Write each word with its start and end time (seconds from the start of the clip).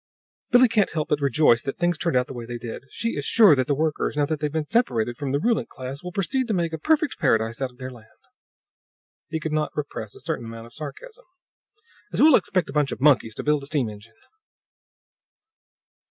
"Billie 0.49 0.67
can't 0.67 0.89
help 0.93 1.09
but 1.09 1.21
rejoice 1.21 1.61
that 1.61 1.77
things 1.77 1.95
turned 1.95 2.17
out 2.17 2.25
the 2.25 2.33
way 2.33 2.47
they 2.47 2.57
did. 2.57 2.85
She 2.89 3.09
is 3.09 3.23
sure 3.23 3.53
that 3.53 3.67
the 3.67 3.75
workers, 3.75 4.17
now 4.17 4.25
that 4.25 4.39
they've 4.39 4.51
been 4.51 4.65
separated 4.65 5.15
from 5.15 5.31
the 5.31 5.39
ruling 5.39 5.67
class, 5.67 6.01
will 6.01 6.11
proceed 6.11 6.47
to 6.47 6.55
make 6.55 6.73
a 6.73 6.79
perfect 6.79 7.19
paradise 7.19 7.61
out 7.61 7.69
of 7.69 7.77
their 7.77 7.91
land." 7.91 8.09
He 9.27 9.39
could 9.39 9.51
not 9.53 9.77
repress 9.77 10.15
a 10.15 10.19
certain 10.19 10.45
amount 10.47 10.65
of 10.65 10.73
sarcasm. 10.73 11.25
"As 12.11 12.19
well 12.19 12.35
expect 12.35 12.67
a 12.67 12.73
bunch 12.73 12.91
of 12.91 12.99
monkeys 12.99 13.35
to 13.35 13.43
build 13.43 13.61
a 13.61 13.67
steam 13.67 13.89
engine! 13.89 14.17